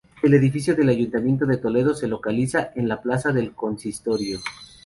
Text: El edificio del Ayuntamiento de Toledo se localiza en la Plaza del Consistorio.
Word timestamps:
El 0.23 0.33
edificio 0.33 0.73
del 0.75 0.89
Ayuntamiento 0.89 1.45
de 1.45 1.57
Toledo 1.57 1.93
se 1.93 2.07
localiza 2.07 2.71
en 2.73 2.87
la 2.87 3.03
Plaza 3.03 3.31
del 3.31 3.53
Consistorio. 3.53 4.39